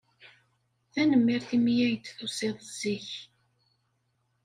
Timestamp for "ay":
1.85-1.95